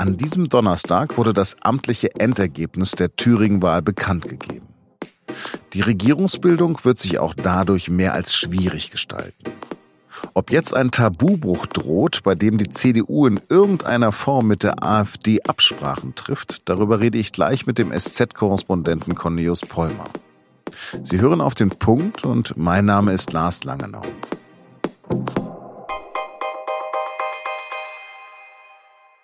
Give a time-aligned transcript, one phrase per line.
[0.00, 4.66] An diesem Donnerstag wurde das amtliche Endergebnis der Thüringen-Wahl bekannt gegeben.
[5.74, 9.50] Die Regierungsbildung wird sich auch dadurch mehr als schwierig gestalten.
[10.32, 15.42] Ob jetzt ein Tabubruch droht, bei dem die CDU in irgendeiner Form mit der AfD
[15.42, 20.08] Absprachen trifft, darüber rede ich gleich mit dem SZ-Korrespondenten Cornelius Pollmer.
[21.04, 24.06] Sie hören auf den Punkt und mein Name ist Lars Langenau.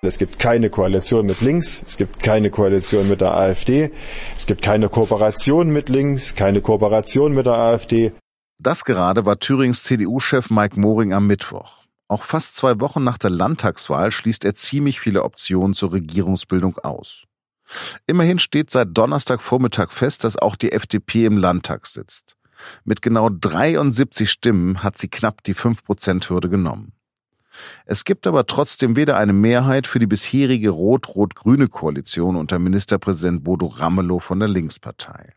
[0.07, 3.91] Es gibt keine Koalition mit links, es gibt keine Koalition mit der AfD,
[4.37, 8.13] es gibt keine Kooperation mit links, keine Kooperation mit der AfD.
[8.59, 11.85] Das gerade war Thürings CDU-Chef Mike Moring am Mittwoch.
[12.09, 17.25] Auch fast zwei Wochen nach der Landtagswahl schließt er ziemlich viele Optionen zur Regierungsbildung aus.
[18.07, 22.37] Immerhin steht seit Donnerstagvormittag fest, dass auch die FDP im Landtag sitzt.
[22.85, 26.93] Mit genau 73 Stimmen hat sie knapp die 5%-Hürde genommen.
[27.85, 33.67] Es gibt aber trotzdem weder eine Mehrheit für die bisherige rot-rot-grüne Koalition unter Ministerpräsident Bodo
[33.67, 35.33] Ramelow von der Linkspartei.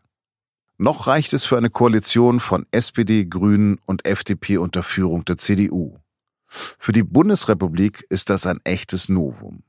[0.78, 5.98] Noch reicht es für eine Koalition von SPD, Grünen und FDP unter Führung der CDU.
[6.46, 9.62] Für die Bundesrepublik ist das ein echtes Novum.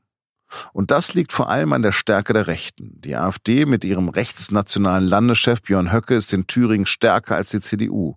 [0.73, 2.99] Und das liegt vor allem an der Stärke der Rechten.
[3.01, 8.15] Die AfD mit ihrem rechtsnationalen Landeschef Björn Höcke ist in Thüringen stärker als die CDU.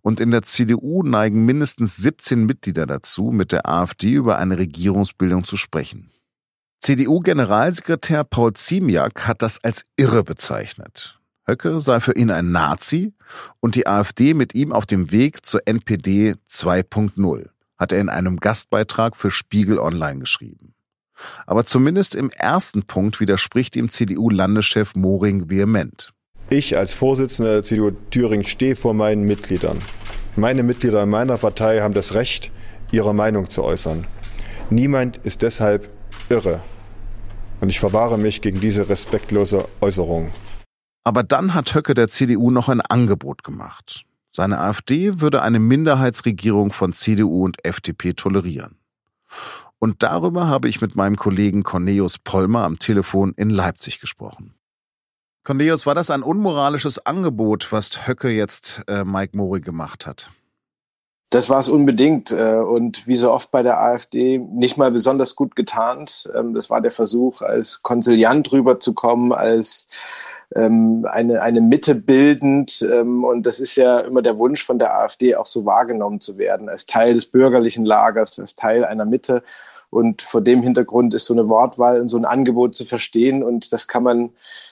[0.00, 5.44] Und in der CDU neigen mindestens 17 Mitglieder dazu, mit der AfD über eine Regierungsbildung
[5.44, 6.10] zu sprechen.
[6.80, 11.20] CDU-Generalsekretär Paul Ziemiak hat das als irre bezeichnet.
[11.46, 13.14] Höcke sei für ihn ein Nazi
[13.60, 18.36] und die AfD mit ihm auf dem Weg zur NPD 2.0, hat er in einem
[18.36, 20.74] Gastbeitrag für Spiegel Online geschrieben.
[21.46, 26.12] Aber zumindest im ersten Punkt widerspricht ihm CDU-Landeschef Moring vehement.
[26.50, 29.82] Ich als Vorsitzender der CDU Thüringen stehe vor meinen Mitgliedern.
[30.34, 32.50] Meine Mitglieder in meiner Partei haben das Recht,
[32.90, 34.06] ihre Meinung zu äußern.
[34.70, 35.90] Niemand ist deshalb
[36.30, 36.62] irre.
[37.60, 40.30] Und ich verwahre mich gegen diese respektlose Äußerung.
[41.04, 44.04] Aber dann hat Höcke der CDU noch ein Angebot gemacht.
[44.30, 48.78] Seine AfD würde eine Minderheitsregierung von CDU und FDP tolerieren.
[49.78, 54.54] Und darüber habe ich mit meinem Kollegen Cornelius Pollmer am Telefon in Leipzig gesprochen.
[55.44, 60.30] Cornelius, war das ein unmoralisches Angebot, was Höcke jetzt äh, Mike Mori gemacht hat?
[61.30, 65.36] Das war es unbedingt äh, und wie so oft bei der AfD nicht mal besonders
[65.36, 66.28] gut getarnt.
[66.34, 69.88] Ähm, das war der Versuch, als Konsiliant rüberzukommen, als
[70.56, 72.80] ähm, eine, eine Mitte bildend.
[72.80, 76.38] Ähm, und das ist ja immer der Wunsch von der AfD, auch so wahrgenommen zu
[76.38, 79.42] werden, als Teil des bürgerlichen Lagers, als Teil einer Mitte.
[79.90, 83.42] Und vor dem Hintergrund ist so eine Wortwahl und so ein Angebot zu verstehen.
[83.42, 84.30] Und das kann man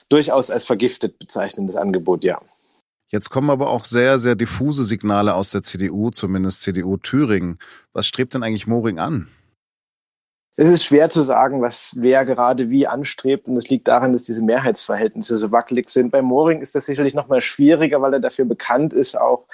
[0.09, 2.39] durchaus als vergiftet bezeichnen, das Angebot, ja.
[3.09, 7.57] Jetzt kommen aber auch sehr, sehr diffuse Signale aus der CDU, zumindest CDU Thüringen.
[7.93, 9.29] Was strebt denn eigentlich Moring an?
[10.59, 13.47] Es ist schwer zu sagen, was wer gerade wie anstrebt.
[13.47, 16.09] Und es liegt daran, dass diese Mehrheitsverhältnisse so wackelig sind.
[16.09, 19.45] Bei Moring ist das sicherlich noch mal schwieriger, weil er dafür bekannt ist, auch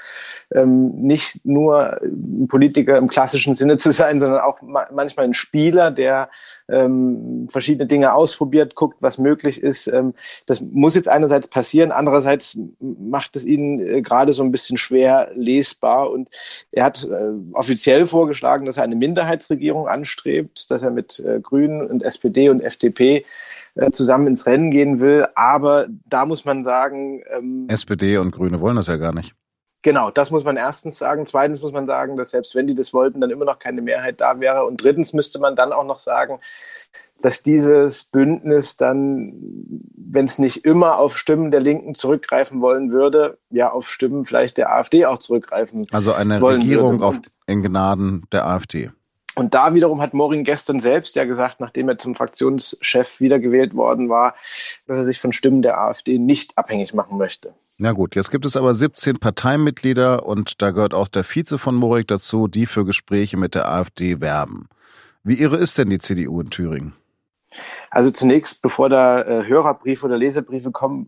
[0.55, 1.99] ähm, nicht nur
[2.47, 6.29] Politiker im klassischen Sinne zu sein, sondern auch ma manchmal ein Spieler, der
[6.69, 9.87] ähm, verschiedene Dinge ausprobiert, guckt, was möglich ist.
[9.87, 10.13] Ähm,
[10.45, 15.31] das muss jetzt einerseits passieren, andererseits macht es ihn äh, gerade so ein bisschen schwer
[15.35, 16.11] lesbar.
[16.11, 16.29] Und
[16.71, 21.85] er hat äh, offiziell vorgeschlagen, dass er eine Minderheitsregierung anstrebt, dass er mit äh, Grünen
[21.85, 23.25] und SPD und FDP
[23.75, 25.27] äh, zusammen ins Rennen gehen will.
[25.35, 27.23] Aber da muss man sagen.
[27.35, 29.35] Ähm, SPD und Grüne wollen das ja gar nicht.
[29.83, 31.25] Genau, das muss man erstens sagen.
[31.25, 34.21] Zweitens muss man sagen, dass selbst wenn die das wollten, dann immer noch keine Mehrheit
[34.21, 34.65] da wäre.
[34.65, 36.39] Und drittens müsste man dann auch noch sagen,
[37.21, 39.33] dass dieses Bündnis dann,
[39.95, 44.57] wenn es nicht immer auf Stimmen der Linken zurückgreifen wollen würde, ja auf Stimmen vielleicht
[44.57, 45.85] der AfD auch zurückgreifen.
[45.91, 48.91] Also eine Regierung auf, in Gnaden der AfD.
[49.35, 54.09] Und da wiederum hat Morin gestern selbst ja gesagt, nachdem er zum Fraktionschef wiedergewählt worden
[54.09, 54.35] war,
[54.87, 57.53] dass er sich von Stimmen der AfD nicht abhängig machen möchte.
[57.79, 61.75] Na gut, jetzt gibt es aber 17 Parteimitglieder und da gehört auch der Vize von
[61.75, 64.69] Morik dazu, die für Gespräche mit der AfD werben.
[65.23, 66.93] Wie irre ist denn die CDU in Thüringen?
[67.89, 71.07] Also zunächst, bevor da äh, Hörerbriefe oder Leserbriefe kommen,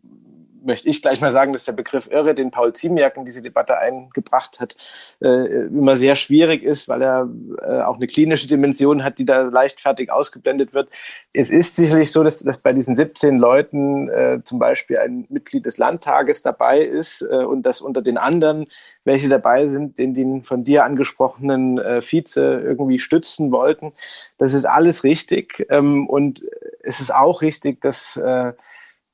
[0.65, 3.77] möchte ich gleich mal sagen, dass der Begriff Irre, den Paul Ziemiak in diese Debatte
[3.77, 4.75] eingebracht hat,
[5.21, 7.29] äh, immer sehr schwierig ist, weil er
[7.61, 10.89] äh, auch eine klinische Dimension hat, die da leichtfertig ausgeblendet wird.
[11.33, 15.65] Es ist sicherlich so, dass, dass bei diesen 17 Leuten äh, zum Beispiel ein Mitglied
[15.65, 18.67] des Landtages dabei ist äh, und dass unter den anderen,
[19.03, 23.93] welche dabei sind, den, den von dir angesprochenen äh, Vize irgendwie stützen wollten.
[24.37, 25.65] Das ist alles richtig.
[25.69, 26.43] Ähm, und
[26.83, 28.53] es ist auch richtig, dass äh,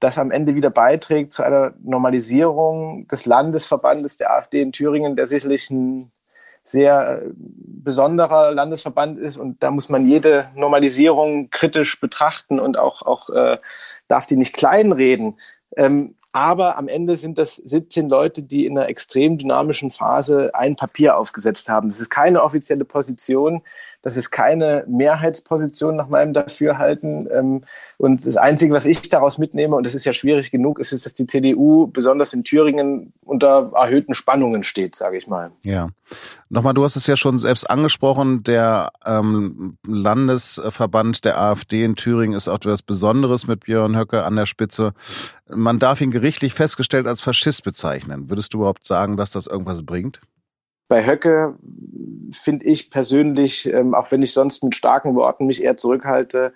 [0.02, 5.28] das am Ende wieder beiträgt zu einer Normalisierung des Landesverbandes der AfD in Thüringen, der
[5.28, 6.12] sicherlich ein
[6.64, 7.34] sehr ein
[7.84, 13.58] besonderer Landesverband ist und da muss man jede Normalisierung kritisch betrachten und auch, auch äh,
[14.08, 15.40] darf die nicht kleinreden.
[15.76, 20.76] Ähm, aber am Ende sind das 17 Leute, die in einer extrem dynamischen Phase ein
[20.76, 21.90] Papier aufgesetzt haben.
[21.90, 23.64] Das ist keine offizielle Position.
[24.02, 27.28] Das ist keine Mehrheitsposition nach meinem Dafürhalten.
[27.32, 27.62] Ähm,
[27.98, 31.14] und das Einzige, was ich daraus mitnehme, und das ist ja schwierig genug, ist, dass
[31.14, 35.52] die CDU besonders in Thüringen unter erhöhten Spannungen steht, sage ich mal.
[35.64, 35.90] Ja.
[36.50, 42.36] Nochmal, du hast es ja schon selbst angesprochen, der ähm, Landesverband der AfD in Thüringen
[42.36, 44.94] ist auch etwas Besonderes mit Björn Höcke an der Spitze.
[45.48, 48.30] Man darf ihn gerichtlich festgestellt als Faschist bezeichnen.
[48.30, 50.22] Würdest du überhaupt sagen, dass das irgendwas bringt?
[50.88, 51.58] Bei Höcke
[52.32, 56.54] finde ich persönlich, ähm, auch wenn ich sonst mit starken Worten mich eher zurückhalte,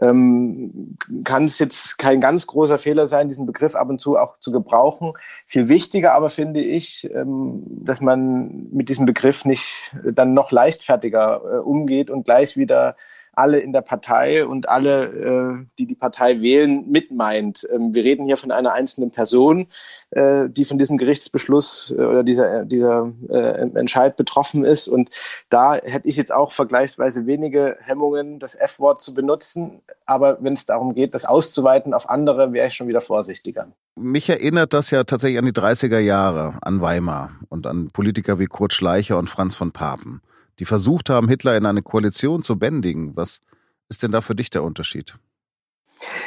[0.00, 4.38] ähm, kann es jetzt kein ganz großer Fehler sein, diesen Begriff ab und zu auch
[4.38, 5.12] zu gebrauchen.
[5.46, 11.40] Viel wichtiger aber finde ich, ähm, dass man mit diesem Begriff nicht dann noch leichtfertiger
[11.44, 12.96] äh, umgeht und gleich wieder
[13.36, 17.66] alle in der Partei und alle, äh, die die Partei wählen, mitmeint.
[17.72, 19.66] Ähm, wir reden hier von einer einzelnen Person,
[20.10, 24.88] äh, die von diesem Gerichtsbeschluss äh, oder dieser, äh, dieser äh, Entscheid betroffen ist.
[24.88, 25.10] Und
[25.48, 29.82] da hätte ich jetzt auch vergleichsweise wenige Hemmungen, das F-Wort zu benutzen.
[30.06, 33.68] Aber wenn es darum geht, das auszuweiten auf andere, wäre ich schon wieder vorsichtiger.
[33.96, 38.46] Mich erinnert das ja tatsächlich an die 30er Jahre, an Weimar und an Politiker wie
[38.46, 40.20] Kurt Schleicher und Franz von Papen
[40.58, 43.16] die versucht haben, Hitler in eine Koalition zu bändigen.
[43.16, 43.40] Was
[43.88, 45.16] ist denn da für dich der Unterschied?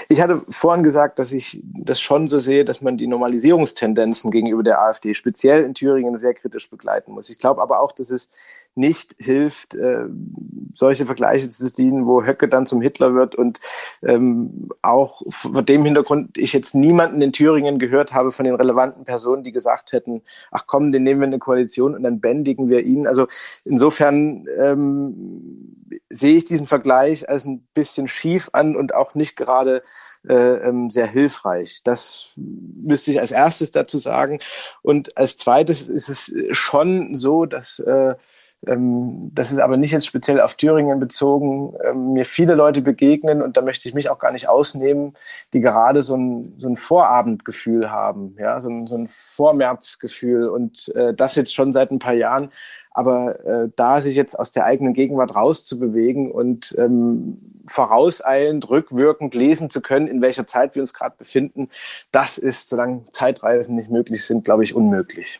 [0.10, 4.64] Ich hatte vorhin gesagt, dass ich das schon so sehe, dass man die Normalisierungstendenzen gegenüber
[4.64, 7.30] der AfD speziell in Thüringen sehr kritisch begleiten muss.
[7.30, 8.30] Ich glaube aber auch, dass es
[8.78, 10.06] nicht hilft, äh,
[10.74, 13.60] solche Vergleiche zu ziehen, wo Höcke dann zum Hitler wird und
[14.04, 19.04] ähm, auch vor dem Hintergrund ich jetzt niemanden in Thüringen gehört habe von den relevanten
[19.04, 20.22] Personen, die gesagt hätten,
[20.52, 23.08] ach komm, den nehmen wir in eine Koalition und dann bändigen wir ihn.
[23.08, 23.28] Also
[23.66, 25.76] insofern ähm,
[26.10, 29.82] sehe ich diesen Vergleich als ein bisschen schief an und auch nicht gerade
[30.28, 31.82] äh, ähm, sehr hilfreich.
[31.84, 34.40] Das müsste ich als erstes dazu sagen.
[34.82, 38.16] Und als zweites ist es schon so, dass äh,
[38.68, 43.56] das ist aber nicht jetzt speziell auf Thüringen bezogen, ähm, mir viele Leute begegnen und
[43.58, 45.14] da möchte ich mich auch gar nicht ausnehmen,
[45.54, 50.94] die gerade so ein, so ein Vorabendgefühl haben, ja, so ein, so ein Vormärzgefühl und
[50.96, 52.52] äh, das jetzt schon seit ein paar Jahren.
[52.92, 59.70] Aber äh, da sich jetzt aus der eigenen Gegenwart rauszubewegen und ähm, vorauseilend, rückwirkend lesen
[59.70, 61.70] zu können, in welcher Zeit wir uns gerade befinden,
[62.12, 65.40] das ist, solange Zeitreisen nicht möglich sind, glaube ich, unmöglich.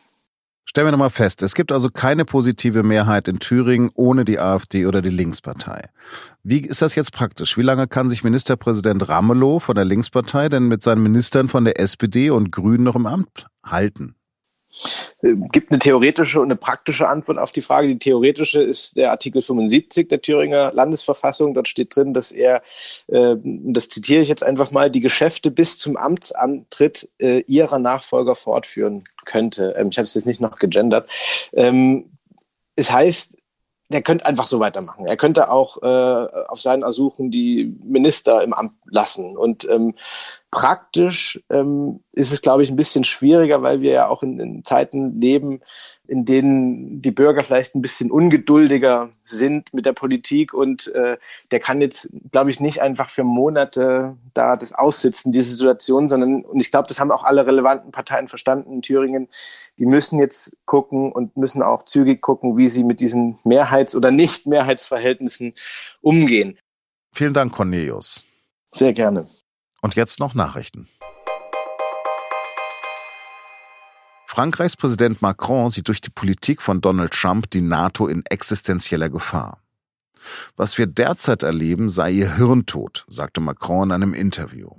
[0.70, 4.84] Stellen wir nochmal fest, es gibt also keine positive Mehrheit in Thüringen ohne die AfD
[4.84, 5.88] oder die Linkspartei.
[6.42, 7.56] Wie ist das jetzt praktisch?
[7.56, 11.80] Wie lange kann sich Ministerpräsident Ramelow von der Linkspartei denn mit seinen Ministern von der
[11.80, 14.14] SPD und Grünen noch im Amt halten?
[15.20, 17.88] Gibt eine theoretische und eine praktische Antwort auf die Frage.
[17.88, 21.54] Die theoretische ist der Artikel 75 der Thüringer Landesverfassung.
[21.54, 22.62] Dort steht drin, dass er,
[23.08, 28.36] äh, das zitiere ich jetzt einfach mal, die Geschäfte bis zum Amtsantritt äh, ihrer Nachfolger
[28.36, 29.74] fortführen könnte.
[29.76, 31.10] Ähm, ich habe es jetzt nicht noch gegendert.
[31.52, 32.12] Ähm,
[32.76, 33.36] es heißt,
[33.90, 35.06] der könnte einfach so weitermachen.
[35.06, 39.36] Er könnte auch äh, auf seinen Ersuchen die Minister im Amt lassen.
[39.36, 39.94] Und ähm,
[40.50, 44.64] praktisch ähm, ist es, glaube ich, ein bisschen schwieriger, weil wir ja auch in, in,
[44.64, 45.60] Zeiten leben,
[46.06, 51.18] in denen die Bürger vielleicht ein bisschen ungeduldiger sind mit der Politik und äh,
[51.50, 56.42] der kann jetzt, glaube ich, nicht einfach für Monate da das aussitzen, diese Situation, sondern,
[56.42, 59.28] und ich glaube, das haben auch alle relevanten Parteien verstanden in Thüringen,
[59.78, 64.10] die müssen jetzt gucken und müssen auch zügig gucken, wie sie mit diesen Mehrheits- oder
[64.10, 65.54] Nicht-Mehrheitsverhältnissen
[66.00, 66.58] umgehen.
[67.12, 68.24] Vielen Dank, Cornelius.
[68.72, 69.28] Sehr gerne.
[69.80, 70.88] Und jetzt noch Nachrichten.
[74.26, 79.62] Frankreichs Präsident Macron sieht durch die Politik von Donald Trump die NATO in existenzieller Gefahr.
[80.56, 84.70] Was wir derzeit erleben, sei ihr Hirntod, sagte Macron in einem Interview.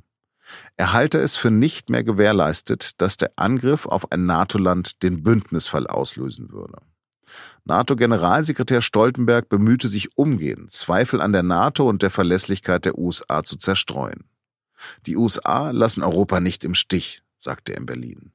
[0.78, 5.88] Er halte es für nicht mehr gewährleistet, dass der Angriff auf ein NATO-Land den Bündnisfall
[5.88, 6.78] auslösen würde.
[7.66, 13.58] NATO-Generalsekretär Stoltenberg bemühte sich umgehend, Zweifel an der NATO und der Verlässlichkeit der USA zu
[13.58, 14.29] zerstreuen.
[15.06, 18.32] Die USA lassen Europa nicht im Stich, sagte er in Berlin.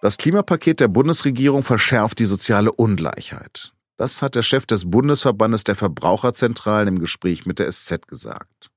[0.00, 3.72] Das Klimapaket der Bundesregierung verschärft die soziale Ungleichheit.
[3.96, 8.70] Das hat der Chef des Bundesverbandes der Verbraucherzentralen im Gespräch mit der SZ gesagt.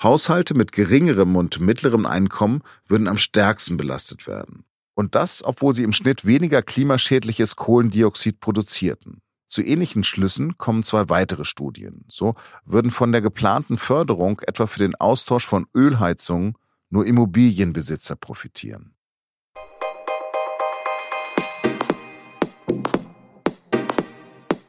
[0.00, 4.64] Haushalte mit geringerem und mittlerem Einkommen würden am stärksten belastet werden.
[4.94, 9.22] Und das, obwohl sie im Schnitt weniger klimaschädliches Kohlendioxid produzierten.
[9.48, 12.04] Zu ähnlichen Schlüssen kommen zwei weitere Studien.
[12.08, 12.34] So
[12.66, 16.54] würden von der geplanten Förderung etwa für den Austausch von Ölheizungen
[16.90, 18.94] nur Immobilienbesitzer profitieren.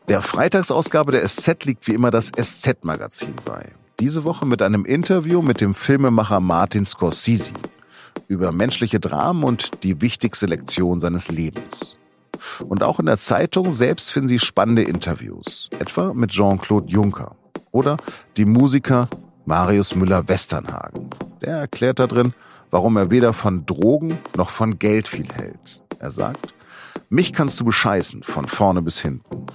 [0.07, 3.73] Der Freitagsausgabe der SZ liegt wie immer das SZ-Magazin bei.
[3.99, 7.51] Diese Woche mit einem Interview mit dem Filmemacher Martin Scorsese
[8.27, 11.99] über menschliche Dramen und die wichtigste Lektion seines Lebens.
[12.67, 17.35] Und auch in der Zeitung selbst finden Sie spannende Interviews, etwa mit Jean-Claude Juncker
[17.71, 17.97] oder
[18.37, 19.07] die Musiker
[19.45, 21.09] Marius Müller-Westernhagen.
[21.41, 22.33] Der erklärt da drin,
[22.71, 25.79] warum er weder von Drogen noch von Geld viel hält.
[25.99, 26.53] Er sagt,
[27.09, 29.47] mich kannst du bescheißen, von vorne bis hinten.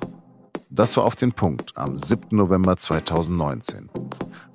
[0.71, 2.37] Das war auf den Punkt am 7.
[2.37, 3.91] November 2019.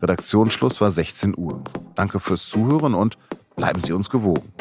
[0.01, 1.63] Redaktionsschluss war 16 Uhr.
[1.95, 3.17] Danke fürs Zuhören und
[3.55, 4.53] bleiben Sie uns gewogen.